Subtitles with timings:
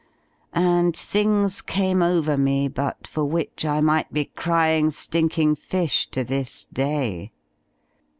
[0.55, 6.07] And things came over me but for which I might be crying stink ing fish
[6.09, 7.31] to this day.